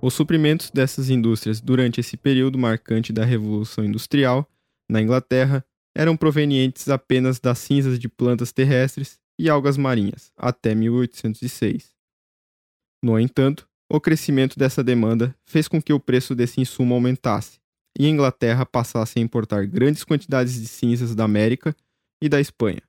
Os 0.04 0.14
suprimentos 0.16 0.70
dessas 0.70 1.10
indústrias 1.10 1.62
durante 1.62 2.02
esse 2.02 2.18
período 2.18 2.60
marcante 2.60 3.14
da 3.14 3.24
Revolução 3.24 3.86
Industrial, 3.86 4.46
na 4.92 5.02
Inglaterra, 5.02 5.66
eram 5.96 6.18
provenientes 6.18 6.90
apenas 6.90 7.40
das 7.40 7.60
cinzas 7.60 7.98
de 7.98 8.10
plantas 8.10 8.52
terrestres 8.52 9.18
e 9.40 9.50
algas 9.50 9.78
marinhas, 9.78 10.30
até 10.36 10.76
1806. 10.76 11.96
No 13.02 13.18
entanto, 13.18 13.66
o 13.90 14.02
crescimento 14.02 14.60
dessa 14.60 14.84
demanda 14.84 15.34
fez 15.46 15.70
com 15.70 15.82
que 15.82 15.94
o 15.94 16.00
preço 16.02 16.36
desse 16.36 16.60
insumo 16.60 16.96
aumentasse, 16.96 17.62
e 17.98 18.06
a 18.06 18.10
Inglaterra 18.10 18.66
passasse 18.66 19.20
a 19.20 19.22
importar 19.22 19.66
grandes 19.68 20.04
quantidades 20.04 20.60
de 20.60 20.68
cinzas 20.68 21.16
da 21.16 21.24
América 21.24 21.74
e 22.22 22.28
da 22.28 22.42
Espanha. 22.42 22.82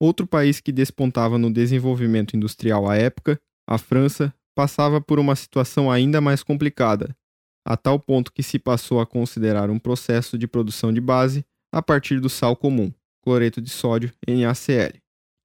Outro 0.00 0.26
país 0.26 0.58
que 0.58 0.72
despontava 0.72 1.36
no 1.36 1.52
desenvolvimento 1.52 2.34
industrial 2.34 2.88
à 2.88 2.96
época, 2.96 3.38
a 3.68 3.76
França, 3.76 4.32
passava 4.58 5.00
por 5.00 5.20
uma 5.20 5.36
situação 5.36 5.88
ainda 5.88 6.20
mais 6.20 6.42
complicada, 6.42 7.16
a 7.64 7.76
tal 7.76 7.96
ponto 7.96 8.32
que 8.32 8.42
se 8.42 8.58
passou 8.58 9.00
a 9.00 9.06
considerar 9.06 9.70
um 9.70 9.78
processo 9.78 10.36
de 10.36 10.48
produção 10.48 10.92
de 10.92 11.00
base 11.00 11.46
a 11.72 11.80
partir 11.80 12.18
do 12.18 12.28
sal 12.28 12.56
comum, 12.56 12.92
cloreto 13.22 13.62
de 13.62 13.70
sódio, 13.70 14.12
NaCl, 14.26 14.98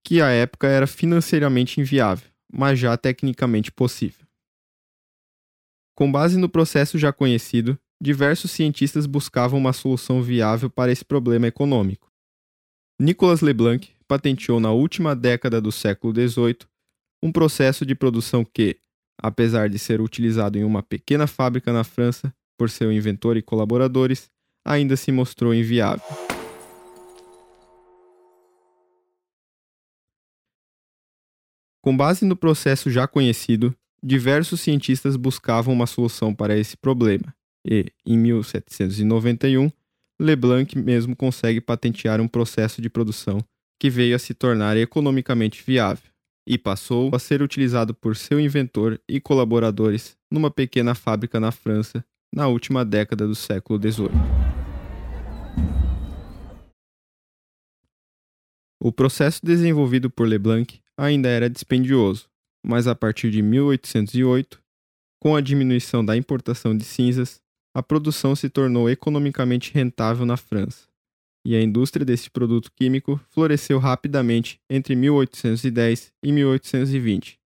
que 0.03 0.19
à 0.19 0.31
época 0.31 0.65
era 0.65 0.87
financeiramente 0.87 1.79
inviável, 1.79 2.27
mas 2.51 2.79
já 2.79 2.97
tecnicamente 2.97 3.71
possível. 3.71 4.25
Com 5.95 6.11
base 6.11 6.35
no 6.39 6.49
processo 6.49 6.97
já 6.97 7.13
conhecido, 7.13 7.77
diversos 8.01 8.49
cientistas 8.49 9.05
buscavam 9.05 9.59
uma 9.59 9.73
solução 9.73 10.23
viável 10.23 10.71
para 10.71 10.91
esse 10.91 11.05
problema 11.05 11.45
econômico. 11.45 12.11
Nicolas 12.99 13.41
Leblanc 13.41 13.91
patenteou 14.07 14.59
na 14.59 14.71
última 14.71 15.15
década 15.15 15.61
do 15.61 15.71
século 15.71 16.11
XVIII 16.11 16.57
um 17.21 17.31
processo 17.31 17.85
de 17.85 17.93
produção 17.93 18.43
que, 18.43 18.81
apesar 19.21 19.69
de 19.69 19.79
ser 19.79 20.01
utilizado 20.01 20.57
em 20.57 20.63
uma 20.63 20.81
pequena 20.81 21.27
fábrica 21.27 21.71
na 21.71 21.83
França 21.83 22.33
por 22.57 22.69
seu 22.69 22.91
inventor 22.91 23.37
e 23.37 23.41
colaboradores, 23.41 24.29
ainda 24.65 24.95
se 24.95 25.11
mostrou 25.11 25.53
inviável. 25.53 26.05
Com 31.81 31.95
base 31.97 32.23
no 32.25 32.35
processo 32.35 32.89
já 32.89 33.07
conhecido, 33.07 33.75
diversos 34.01 34.61
cientistas 34.61 35.17
buscavam 35.17 35.73
uma 35.73 35.85
solução 35.85 36.33
para 36.33 36.57
esse 36.57 36.77
problema, 36.77 37.35
e, 37.65 37.91
em 38.05 38.17
1791, 38.17 39.69
Leblanc 40.19 40.77
mesmo 40.77 41.15
consegue 41.15 41.59
patentear 41.59 42.21
um 42.21 42.27
processo 42.27 42.81
de 42.81 42.89
produção 42.89 43.43
que 43.79 43.89
veio 43.89 44.15
a 44.15 44.19
se 44.19 44.33
tornar 44.33 44.77
economicamente 44.77 45.61
viável 45.65 46.12
e 46.47 46.57
passou 46.57 47.09
a 47.13 47.19
ser 47.19 47.41
utilizado 47.41 47.93
por 47.93 48.15
seu 48.15 48.39
inventor 48.39 48.99
e 49.07 49.19
colaboradores 49.19 50.17
numa 50.31 50.51
pequena 50.51 50.93
fábrica 50.93 51.39
na 51.39 51.51
França 51.51 52.03
na 52.33 52.47
última 52.47 52.83
década 52.83 53.27
do 53.27 53.35
século 53.35 53.79
XVIII. 53.79 54.09
O 58.81 58.91
processo 58.91 59.39
desenvolvido 59.43 60.09
por 60.09 60.27
Leblanc 60.27 60.81
ainda 60.97 61.29
era 61.29 61.49
dispendioso, 61.49 62.27
mas 62.65 62.87
a 62.87 62.93
partir 62.93 63.31
de 63.31 63.41
1808, 63.41 64.61
com 65.21 65.35
a 65.35 65.41
diminuição 65.41 66.03
da 66.03 66.17
importação 66.17 66.75
de 66.75 66.83
cinzas, 66.83 67.41
a 67.73 67.81
produção 67.81 68.35
se 68.35 68.49
tornou 68.49 68.89
economicamente 68.89 69.73
rentável 69.73 70.25
na 70.25 70.35
França 70.35 70.92
e 71.45 71.55
a 71.55 71.61
indústria 71.61 72.05
desse 72.05 72.29
produto 72.29 72.71
químico 72.71 73.19
floresceu 73.29 73.77
rapidamente 73.77 74.61
entre 74.69 74.95
1810 74.95 76.13
e 76.23 76.31
1820, 76.31 77.39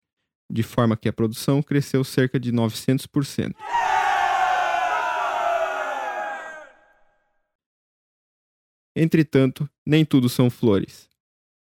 de 0.50 0.62
forma 0.62 0.96
que 0.96 1.08
a 1.08 1.12
produção 1.12 1.62
cresceu 1.62 2.04
cerca 2.04 2.38
de 2.38 2.52
900%. 2.52 3.54
Entretanto, 8.94 9.68
nem 9.84 10.04
tudo 10.04 10.28
são 10.28 10.48
flores. 10.48 11.08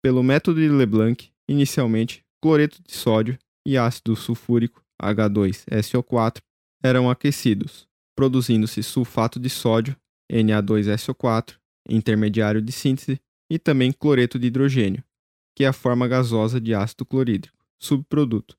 Pelo 0.01 0.21
método 0.21 0.59
de 0.59 0.67
Leblanc, 0.67 1.31
inicialmente, 1.47 2.25
cloreto 2.41 2.81
de 2.83 2.93
sódio 2.93 3.37
e 3.65 3.77
ácido 3.77 4.15
sulfúrico, 4.15 4.83
H2SO4, 5.01 6.41
eram 6.83 7.09
aquecidos, 7.09 7.87
produzindo-se 8.15 8.83
sulfato 8.83 9.39
de 9.39 9.49
sódio, 9.49 9.95
Na2SO4, 10.29 11.60
intermediário 11.87 12.61
de 12.61 12.71
síntese, 12.71 13.19
e 13.49 13.59
também 13.59 13.91
cloreto 13.91 14.39
de 14.39 14.47
hidrogênio, 14.47 15.03
que 15.55 15.63
é 15.63 15.67
a 15.67 15.73
forma 15.73 16.07
gasosa 16.07 16.59
de 16.59 16.73
ácido 16.73 17.05
clorídrico, 17.05 17.57
subproduto, 17.77 18.57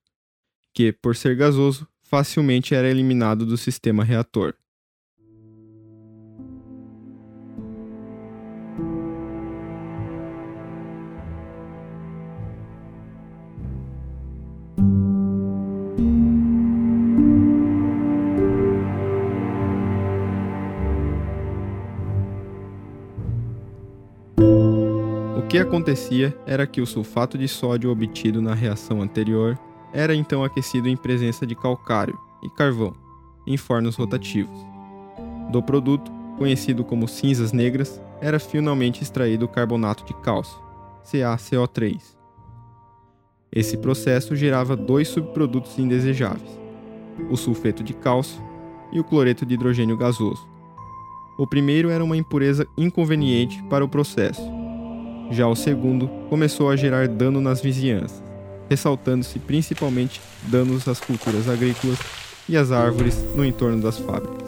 que, 0.75 0.93
por 0.93 1.17
ser 1.17 1.35
gasoso, 1.35 1.89
facilmente 2.03 2.75
era 2.75 2.91
eliminado 2.91 3.47
do 3.47 3.57
sistema 3.57 4.05
reator. 4.05 4.55
Que 25.53 25.59
acontecia 25.59 26.35
era 26.47 26.67
que 26.67 26.81
o 26.81 26.87
sulfato 26.87 27.37
de 27.37 27.47
sódio 27.47 27.91
obtido 27.91 28.41
na 28.41 28.55
reação 28.55 29.03
anterior 29.03 29.59
era 29.93 30.15
então 30.15 30.43
aquecido 30.43 30.89
em 30.89 30.97
presença 30.97 31.47
de 31.47 31.55
calcário 31.55 32.19
e 32.43 32.49
carvão, 32.49 32.95
em 33.47 33.59
fornos 33.59 33.95
rotativos. 33.95 34.59
Do 35.51 35.63
produto, 35.63 36.11
conhecido 36.39 36.83
como 36.83 37.07
cinzas 37.07 37.53
negras, 37.53 38.01
era 38.19 38.39
finalmente 38.39 39.03
extraído 39.03 39.45
o 39.45 39.49
carbonato 39.49 40.07
de 40.07 40.15
cálcio, 40.23 40.59
CaCO3. 41.05 42.01
Esse 43.55 43.77
processo 43.77 44.35
gerava 44.35 44.75
dois 44.75 45.09
subprodutos 45.09 45.79
indesejáveis: 45.79 46.59
o 47.29 47.37
sulfeto 47.37 47.85
de 47.85 47.93
cálcio 47.93 48.43
e 48.91 48.99
o 48.99 49.05
cloreto 49.05 49.45
de 49.45 49.53
hidrogênio 49.53 49.99
gasoso. 49.99 50.49
O 51.39 51.47
primeiro 51.47 51.91
era 51.91 52.03
uma 52.03 52.17
impureza 52.17 52.67
inconveniente 52.75 53.63
para 53.65 53.85
o 53.85 53.89
processo, 53.89 54.62
já 55.31 55.47
o 55.47 55.55
segundo 55.55 56.09
começou 56.29 56.71
a 56.71 56.77
gerar 56.77 57.09
dano 57.09 57.41
nas 57.41 57.61
vizinhanças, 57.61 58.23
ressaltando-se 58.69 59.39
principalmente 59.39 60.21
danos 60.45 60.87
às 60.89 61.01
culturas 61.01 61.49
agrícolas 61.49 61.99
e 62.49 62.57
às 62.57 62.73
árvores 62.73 63.23
no 63.35 63.45
entorno 63.45 63.81
das 63.81 63.99
fábricas. 63.99 64.43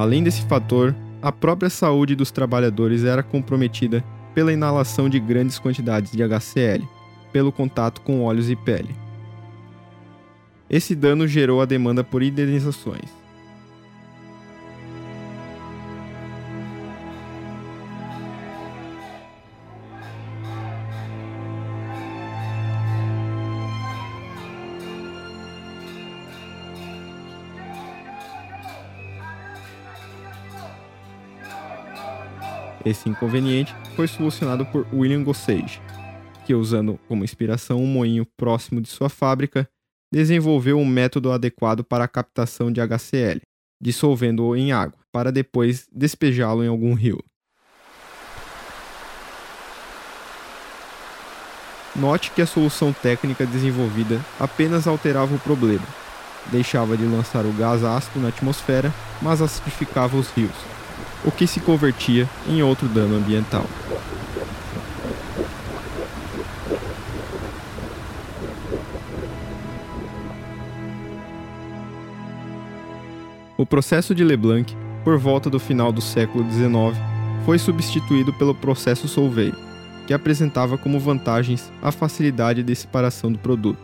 Além 0.00 0.22
desse 0.22 0.40
fator, 0.46 0.96
a 1.20 1.30
própria 1.30 1.68
saúde 1.68 2.16
dos 2.16 2.30
trabalhadores 2.30 3.04
era 3.04 3.22
comprometida 3.22 4.02
pela 4.34 4.50
inalação 4.50 5.10
de 5.10 5.20
grandes 5.20 5.58
quantidades 5.58 6.10
de 6.10 6.22
HCl, 6.22 6.88
pelo 7.30 7.52
contato 7.52 8.00
com 8.00 8.24
óleos 8.24 8.48
e 8.48 8.56
pele. 8.56 8.96
Esse 10.70 10.94
dano 10.94 11.28
gerou 11.28 11.60
a 11.60 11.66
demanda 11.66 12.02
por 12.02 12.22
indenizações. 12.22 13.10
Esse 32.90 33.08
inconveniente 33.08 33.72
foi 33.94 34.08
solucionado 34.08 34.66
por 34.66 34.84
William 34.92 35.22
Gossage, 35.22 35.80
que, 36.44 36.52
usando 36.52 36.98
como 37.06 37.22
inspiração 37.22 37.80
um 37.80 37.86
moinho 37.86 38.26
próximo 38.36 38.80
de 38.80 38.88
sua 38.88 39.08
fábrica, 39.08 39.68
desenvolveu 40.12 40.76
um 40.76 40.84
método 40.84 41.30
adequado 41.30 41.84
para 41.84 42.02
a 42.02 42.08
captação 42.08 42.72
de 42.72 42.80
HCl, 42.80 43.42
dissolvendo-o 43.80 44.56
em 44.56 44.72
água, 44.72 44.98
para 45.12 45.30
depois 45.30 45.86
despejá-lo 45.92 46.64
em 46.64 46.66
algum 46.66 46.92
rio. 46.92 47.22
Note 51.94 52.32
que 52.32 52.42
a 52.42 52.46
solução 52.46 52.92
técnica 52.92 53.46
desenvolvida 53.46 54.20
apenas 54.40 54.88
alterava 54.88 55.32
o 55.32 55.38
problema. 55.38 55.86
Deixava 56.46 56.96
de 56.96 57.04
lançar 57.04 57.46
o 57.46 57.52
gás 57.52 57.84
ácido 57.84 58.18
na 58.18 58.30
atmosfera, 58.30 58.92
mas 59.22 59.40
acidificava 59.40 60.16
os 60.16 60.28
rios, 60.30 60.79
o 61.24 61.30
que 61.30 61.46
se 61.46 61.60
convertia 61.60 62.28
em 62.48 62.62
outro 62.62 62.88
dano 62.88 63.16
ambiental. 63.16 63.66
O 73.60 73.66
processo 73.66 74.14
de 74.14 74.24
Leblanc, 74.24 74.74
por 75.04 75.18
volta 75.18 75.50
do 75.50 75.60
final 75.60 75.92
do 75.92 76.00
século 76.00 76.50
XIX, 76.50 76.98
foi 77.44 77.58
substituído 77.58 78.32
pelo 78.32 78.54
processo 78.54 79.06
Solvay, 79.06 79.52
que 80.06 80.14
apresentava 80.14 80.78
como 80.78 80.98
vantagens 80.98 81.70
a 81.82 81.92
facilidade 81.92 82.62
de 82.62 82.74
separação 82.74 83.30
do 83.30 83.38
produto, 83.38 83.78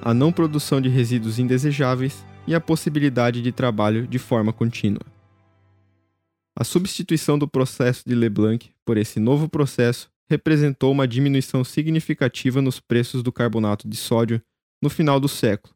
a 0.00 0.14
não 0.14 0.32
produção 0.32 0.80
de 0.80 0.88
resíduos 0.88 1.38
indesejáveis 1.38 2.24
e 2.46 2.54
a 2.54 2.60
possibilidade 2.60 3.42
de 3.42 3.52
trabalho 3.52 4.06
de 4.06 4.18
forma 4.18 4.50
contínua. 4.50 5.11
A 6.54 6.64
substituição 6.64 7.38
do 7.38 7.48
processo 7.48 8.02
de 8.06 8.14
Leblanc 8.14 8.70
por 8.84 8.98
esse 8.98 9.18
novo 9.18 9.48
processo 9.48 10.10
representou 10.28 10.92
uma 10.92 11.08
diminuição 11.08 11.64
significativa 11.64 12.60
nos 12.60 12.78
preços 12.78 13.22
do 13.22 13.32
carbonato 13.32 13.88
de 13.88 13.96
sódio 13.96 14.42
no 14.82 14.90
final 14.90 15.18
do 15.18 15.28
século 15.28 15.74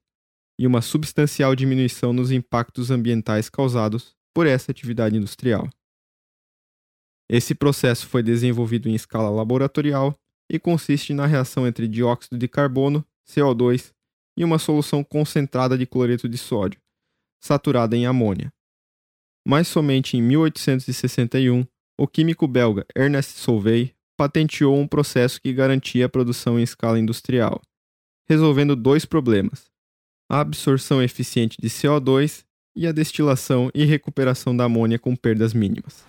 e 0.59 0.67
uma 0.67 0.83
substancial 0.83 1.55
diminuição 1.55 2.12
nos 2.12 2.31
impactos 2.31 2.91
ambientais 2.91 3.49
causados 3.49 4.15
por 4.35 4.47
essa 4.47 4.71
atividade 4.71 5.17
industrial. 5.17 5.69
Esse 7.29 7.55
processo 7.55 8.07
foi 8.07 8.23
desenvolvido 8.23 8.89
em 8.89 8.95
escala 8.95 9.31
laboratorial 9.31 10.15
e 10.51 10.59
consiste 10.59 11.12
na 11.12 11.27
reação 11.27 11.67
entre 11.67 11.89
dióxido 11.89 12.39
de 12.39 12.47
carbono, 12.47 13.05
CO2 13.29 13.93
e 14.39 14.45
uma 14.45 14.59
solução 14.59 15.03
concentrada 15.03 15.77
de 15.77 15.87
cloreto 15.87 16.29
de 16.29 16.39
sódio, 16.39 16.81
saturada 17.43 17.97
em 17.97 18.07
amônia 18.07 18.53
mas 19.47 19.69
somente 19.69 20.17
em 20.17 20.23
1861 20.23 21.65
o 21.97 22.09
químico 22.09 22.49
belga 22.49 22.85
Ernest 22.97 23.39
Solvay 23.39 23.93
patenteou 24.17 24.77
um 24.77 24.89
processo 24.89 25.41
que 25.41 25.53
garantia 25.53 26.07
a 26.07 26.09
produção 26.09 26.59
em 26.59 26.65
escala 26.65 26.99
industrial, 26.99 27.63
resolvendo 28.29 28.75
dois 28.75 29.05
problemas: 29.05 29.67
a 30.29 30.41
absorção 30.41 31.01
eficiente 31.01 31.57
de 31.61 31.69
CO2 31.69 32.45
e 32.75 32.89
a 32.89 32.93
destilação 32.93 33.71
e 33.73 33.85
recuperação 33.85 34.55
da 34.57 34.65
amônia 34.65 34.99
com 34.99 35.15
perdas 35.15 35.55
mínimas. 35.55 36.05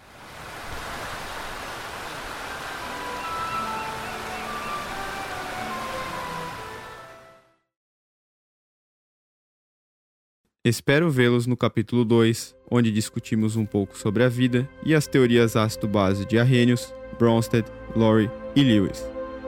Espero 10.68 11.10
vê-los 11.10 11.48
no 11.48 11.56
capítulo 11.56 12.04
2, 12.04 12.54
onde 12.70 12.92
discutimos 12.92 13.56
um 13.56 13.66
pouco 13.66 13.98
sobre 13.98 14.22
a 14.26 14.28
vida 14.28 14.70
e 14.86 14.94
as 14.94 15.08
teorias 15.08 15.56
ácido-base 15.56 16.26
de 16.26 16.38
Arrhenius, 16.38 16.94
Bronsted, 17.18 17.66
Lowry 17.96 18.30
e 18.54 18.64
Lewis. 18.64 19.02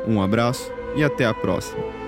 Um 0.08 0.22
abraço 0.22 0.72
e 0.96 1.04
até 1.04 1.26
a 1.26 1.34
próxima. 1.34 1.99